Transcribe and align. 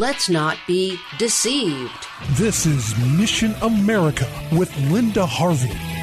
Let's 0.00 0.30
not 0.30 0.56
be 0.66 0.98
deceived. 1.18 2.06
This 2.30 2.64
is 2.64 2.96
Mission 3.18 3.54
America 3.60 4.26
with 4.50 4.74
Linda 4.90 5.26
Harvey. 5.26 5.99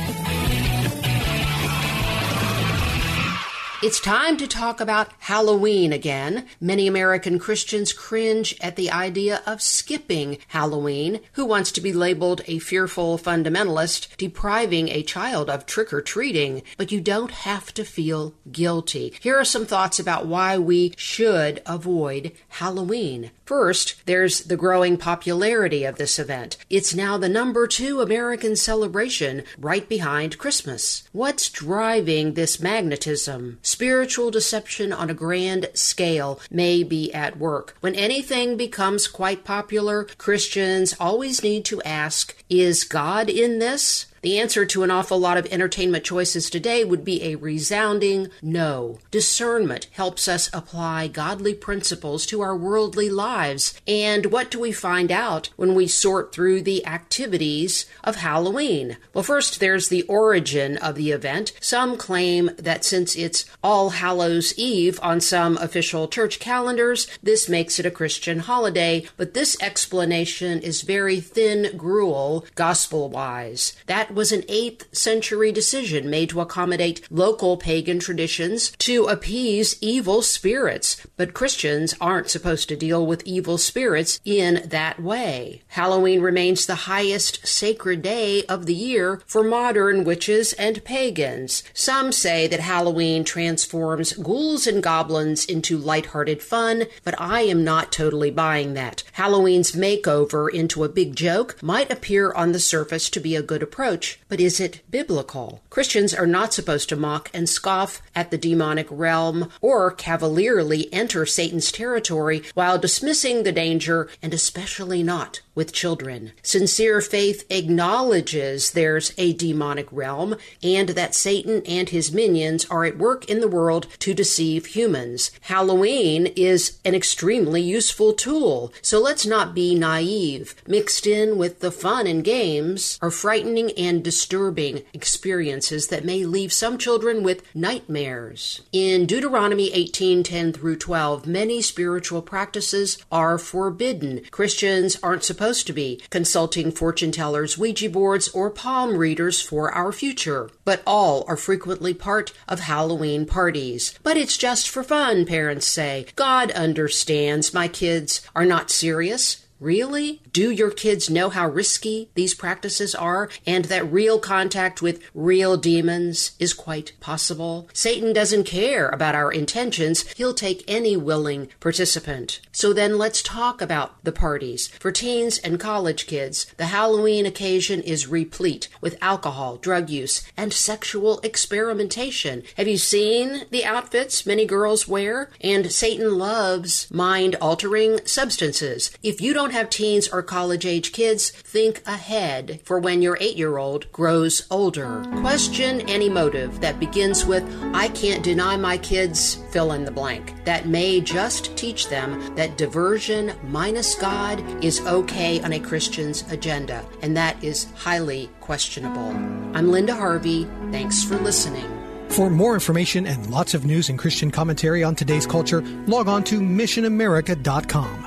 It's 3.83 3.99
time 4.01 4.37
to 4.37 4.47
talk 4.47 4.81
about 4.81 5.11
Halloween 5.19 5.93
again. 5.93 6.47
Many 6.59 6.87
American 6.87 7.37
Christians 7.37 7.93
cringe 7.93 8.55
at 8.59 8.75
the 8.75 8.89
idea 8.89 9.43
of 9.45 9.61
skipping 9.61 10.39
Halloween. 10.47 11.19
Who 11.33 11.45
wants 11.45 11.71
to 11.73 11.81
be 11.81 11.93
labeled 11.93 12.41
a 12.47 12.57
fearful 12.57 13.19
fundamentalist, 13.19 14.17
depriving 14.17 14.89
a 14.89 15.03
child 15.03 15.47
of 15.47 15.67
trick 15.67 15.93
or 15.93 16.01
treating? 16.01 16.63
But 16.75 16.91
you 16.91 16.99
don't 16.99 17.29
have 17.29 17.71
to 17.75 17.85
feel 17.85 18.33
guilty. 18.51 19.13
Here 19.21 19.37
are 19.37 19.45
some 19.45 19.67
thoughts 19.67 19.99
about 19.99 20.25
why 20.25 20.57
we 20.57 20.95
should 20.97 21.61
avoid 21.67 22.31
Halloween. 22.47 23.29
First, 23.45 24.07
there's 24.07 24.41
the 24.45 24.57
growing 24.57 24.97
popularity 24.97 25.83
of 25.83 25.97
this 25.97 26.17
event. 26.17 26.57
It's 26.69 26.95
now 26.95 27.19
the 27.19 27.29
number 27.29 27.67
two 27.67 28.01
American 28.01 28.55
celebration, 28.55 29.43
right 29.57 29.87
behind 29.87 30.39
Christmas. 30.39 31.07
What's 31.11 31.51
driving 31.51 32.33
this 32.33 32.59
magnetism? 32.59 33.59
Spiritual 33.67 34.31
deception 34.31 34.93
on 34.93 35.09
a 35.09 35.13
grand 35.13 35.67
scale 35.73 36.39
may 36.49 36.83
be 36.83 37.13
at 37.13 37.37
work. 37.37 37.75
When 37.81 37.95
anything 37.95 38.55
becomes 38.55 39.09
quite 39.09 39.43
popular, 39.43 40.05
Christians 40.17 40.95
always 41.01 41.43
need 41.43 41.65
to 41.65 41.81
ask, 41.81 42.33
is 42.49 42.85
God 42.85 43.29
in 43.29 43.59
this? 43.59 44.05
The 44.27 44.39
answer 44.39 44.65
to 44.65 44.83
an 44.83 44.91
awful 44.91 45.17
lot 45.17 45.37
of 45.37 45.45
entertainment 45.45 46.03
choices 46.03 46.49
today 46.49 46.83
would 46.83 47.05
be 47.05 47.23
a 47.23 47.35
resounding 47.35 48.27
no. 48.41 48.99
Discernment 49.09 49.87
helps 49.91 50.27
us 50.27 50.49
apply 50.51 51.07
godly 51.07 51.53
principles 51.53 52.25
to 52.25 52.41
our 52.41 52.53
worldly 52.53 53.09
lives. 53.09 53.79
And 53.87 54.25
what 54.25 54.51
do 54.51 54.59
we 54.59 54.73
find 54.73 55.13
out 55.13 55.51
when 55.55 55.75
we 55.75 55.87
sort 55.87 56.33
through 56.33 56.63
the 56.63 56.85
activities 56.85 57.85
of 58.03 58.17
Halloween? 58.17 58.97
Well, 59.13 59.23
first, 59.23 59.61
there's 59.61 59.87
the 59.87 60.01
origin 60.09 60.75
of 60.75 60.95
the 60.95 61.11
event. 61.11 61.53
Some 61.61 61.95
claim 61.95 62.51
that 62.57 62.83
since 62.83 63.15
it's 63.15 63.45
All 63.63 63.91
Hallows 63.91 64.53
Eve 64.57 64.99
on 65.01 65.21
some 65.21 65.55
official 65.55 66.09
church 66.09 66.41
calendars, 66.41 67.07
this 67.23 67.47
makes 67.47 67.79
it 67.79 67.85
a 67.85 67.91
Christian 67.91 68.39
holiday, 68.39 69.05
but 69.15 69.33
this 69.33 69.55
explanation 69.61 70.61
is 70.61 70.81
very 70.81 71.21
thin 71.21 71.77
gruel 71.77 72.45
gospel 72.55 73.07
wise. 73.07 73.71
That 73.85 74.16
was 74.17 74.33
an 74.33 74.41
8th 74.41 74.93
century 74.93 75.51
decision 75.51 76.09
made 76.09 76.29
to 76.29 76.41
accommodate 76.41 77.09
local 77.09 77.55
pagan 77.55 77.99
traditions 77.99 78.71
to 78.79 79.05
appease 79.05 79.77
evil 79.79 80.21
spirits. 80.21 81.05
But 81.15 81.33
Christians 81.33 81.93
aren't 82.01 82.29
supposed 82.29 82.67
to 82.69 82.75
deal 82.75 83.05
with 83.05 83.23
evil 83.25 83.57
spirits 83.57 84.19
in 84.25 84.67
that 84.67 84.99
way. 84.99 85.61
Halloween 85.67 86.19
remains 86.21 86.65
the 86.65 86.87
highest 86.91 87.45
sacred 87.45 88.01
day 88.01 88.43
of 88.45 88.65
the 88.65 88.73
year 88.73 89.21
for 89.25 89.43
modern 89.43 90.03
witches 90.03 90.53
and 90.53 90.83
pagans. 90.83 91.63
Some 91.73 92.11
say 92.11 92.47
that 92.47 92.59
Halloween 92.59 93.23
transforms 93.23 94.13
ghouls 94.13 94.65
and 94.65 94.81
goblins 94.81 95.45
into 95.45 95.77
light-hearted 95.77 96.41
fun, 96.41 96.85
but 97.03 97.13
I 97.19 97.41
am 97.41 97.63
not 97.63 97.91
totally 97.91 98.31
buying 98.31 98.73
that. 98.73 99.03
Halloween's 99.13 99.73
makeover 99.73 100.51
into 100.51 100.83
a 100.83 100.89
big 100.89 101.15
joke 101.15 101.61
might 101.61 101.91
appear 101.91 102.31
on 102.31 102.51
the 102.51 102.59
surface 102.59 103.09
to 103.11 103.19
be 103.19 103.35
a 103.35 103.43
good 103.43 103.61
approach, 103.61 103.96
but 104.29 104.39
is 104.39 104.59
it 104.59 104.81
biblical? 104.89 105.61
Christians 105.69 106.13
are 106.13 106.27
not 106.27 106.53
supposed 106.53 106.89
to 106.89 106.95
mock 106.95 107.31
and 107.33 107.49
scoff 107.49 108.01
at 108.15 108.29
the 108.29 108.37
demonic 108.37 108.87
realm 108.89 109.49
or 109.61 109.91
cavalierly 109.91 110.91
enter 110.93 111.25
Satan's 111.25 111.71
territory 111.71 112.43
while 112.53 112.77
dismissing 112.77 113.43
the 113.43 113.51
danger, 113.51 114.09
and 114.21 114.33
especially 114.33 115.03
not 115.03 115.41
with 115.57 115.73
children. 115.73 116.31
Sincere 116.43 117.01
faith 117.01 117.43
acknowledges 117.49 118.71
there's 118.71 119.11
a 119.17 119.33
demonic 119.33 119.87
realm 119.91 120.35
and 120.61 120.89
that 120.89 121.15
Satan 121.15 121.63
and 121.65 121.89
his 121.89 122.11
minions 122.13 122.65
are 122.69 122.85
at 122.85 122.99
work 122.99 123.25
in 123.25 123.39
the 123.41 123.47
world 123.47 123.87
to 123.99 124.13
deceive 124.13 124.67
humans. 124.67 125.31
Halloween 125.41 126.27
is 126.35 126.77
an 126.85 126.93
extremely 126.93 127.59
useful 127.59 128.13
tool, 128.13 128.71
so 128.83 128.99
let's 128.99 129.25
not 129.25 129.55
be 129.55 129.73
naive. 129.73 130.53
Mixed 130.67 131.07
in 131.07 131.39
with 131.39 131.59
the 131.59 131.71
fun 131.71 132.05
and 132.05 132.23
games 132.23 132.99
are 133.01 133.09
frightening 133.09 133.71
and 133.71 134.03
disturbing 134.03 134.83
experiences 134.93 135.87
that 135.87 136.05
may 136.05 136.23
leave 136.23 136.53
some 136.53 136.77
children 136.77 137.23
with 137.23 137.41
nightmares. 137.55 138.61
In 138.71 139.07
Deuteronomy 139.07 139.71
18:10 139.73 140.53
through 140.53 140.75
12, 140.75 141.25
many 141.25 141.63
spiritual 141.63 142.21
practices 142.21 142.99
are 143.11 143.39
forbidden. 143.39 144.21
Christians 144.29 144.97
aren't 145.01 145.23
supposed 145.23 145.46
supposed 145.47 145.65
to 145.67 145.71
be 145.71 146.01
consulting 146.09 146.71
fortune 146.73 147.09
tellers, 147.09 147.57
Ouija 147.57 147.89
boards, 147.89 148.27
or 148.29 148.49
palm 148.49 148.97
readers 148.97 149.39
for 149.39 149.71
our 149.71 149.93
future. 149.93 150.49
But 150.65 150.81
all 150.85 151.23
are 151.25 151.37
frequently 151.37 151.93
part 151.93 152.33
of 152.49 152.59
Halloween 152.59 153.25
parties. 153.25 153.97
But 154.03 154.17
it's 154.17 154.35
just 154.35 154.67
for 154.67 154.83
fun, 154.83 155.25
parents 155.25 155.65
say. 155.65 156.07
God 156.17 156.51
understands 156.51 157.53
my 157.53 157.69
kids 157.69 158.27
are 158.35 158.43
not 158.43 158.69
serious. 158.69 159.46
Really? 159.59 160.21
Do 160.31 160.51
your 160.51 160.69
kids 160.69 161.09
know 161.09 161.29
how 161.29 161.49
risky 161.49 162.09
these 162.13 162.35
practices 162.35 162.93
are 162.93 163.27
and 163.45 163.65
that 163.65 163.91
real 163.91 164.19
contact 164.19 164.83
with 164.83 165.01
real 165.15 165.57
demons 165.57 166.33
is 166.37 166.53
quite 166.53 166.93
possible? 166.99 167.67
Satan 167.73 168.13
doesn't 168.13 168.43
care 168.43 168.89
about 168.89 169.15
our 169.15 169.31
intentions. 169.31 170.03
He'll 170.13 170.35
take 170.35 170.63
any 170.67 170.95
willing 170.95 171.49
participant. 171.59 172.39
So 172.51 172.71
then 172.71 172.99
let's 172.99 173.23
talk 173.23 173.61
about 173.61 174.03
the 174.03 174.11
parties. 174.11 174.67
For 174.67 174.91
teens 174.91 175.39
and 175.39 175.59
college 175.59 176.05
kids, 176.05 176.45
the 176.57 176.67
Halloween 176.67 177.25
occasion 177.25 177.81
is 177.81 178.07
replete 178.07 178.69
with 178.79 178.97
alcohol, 179.01 179.57
drug 179.57 179.89
use, 179.89 180.23
and 180.37 180.53
sexual 180.53 181.19
experimentation. 181.21 182.43
Have 182.57 182.67
you 182.67 182.77
seen 182.77 183.45
the 183.49 183.65
outfits 183.65 184.25
many 184.25 184.45
girls 184.45 184.87
wear? 184.87 185.31
And 185.41 185.71
Satan 185.71 186.17
loves 186.17 186.91
mind 186.91 187.35
altering 187.41 188.05
substances. 188.05 188.91
If 189.01 189.19
you 189.19 189.33
don't 189.33 189.46
have 189.51 189.69
teens 189.69 190.07
or 190.07 190.21
college 190.23 190.65
age 190.65 190.91
kids, 190.91 191.29
think 191.29 191.81
ahead 191.85 192.59
for 192.63 192.79
when 192.79 193.01
your 193.01 193.17
eight 193.19 193.37
year 193.37 193.57
old 193.57 193.91
grows 193.91 194.45
older. 194.49 195.03
Question 195.17 195.81
any 195.89 196.09
motive 196.09 196.59
that 196.61 196.79
begins 196.79 197.25
with, 197.25 197.43
I 197.73 197.89
can't 197.89 198.23
deny 198.23 198.57
my 198.57 198.77
kids, 198.77 199.35
fill 199.51 199.71
in 199.71 199.85
the 199.85 199.91
blank. 199.91 200.33
That 200.45 200.67
may 200.67 201.01
just 201.01 201.55
teach 201.57 201.89
them 201.89 202.35
that 202.35 202.57
diversion 202.57 203.33
minus 203.43 203.95
God 203.95 204.41
is 204.63 204.81
okay 204.81 205.41
on 205.41 205.53
a 205.53 205.59
Christian's 205.59 206.23
agenda, 206.31 206.85
and 207.01 207.15
that 207.17 207.41
is 207.43 207.67
highly 207.75 208.29
questionable. 208.39 209.09
I'm 209.55 209.71
Linda 209.71 209.95
Harvey. 209.95 210.47
Thanks 210.71 211.03
for 211.03 211.17
listening. 211.17 211.65
For 212.09 212.29
more 212.29 212.53
information 212.53 213.05
and 213.05 213.29
lots 213.29 213.53
of 213.53 213.65
news 213.65 213.89
and 213.89 213.99
Christian 213.99 214.31
commentary 214.31 214.83
on 214.83 214.95
today's 214.95 215.27
culture, 215.27 215.61
log 215.87 216.07
on 216.07 216.23
to 216.25 216.39
missionamerica.com. 216.39 218.06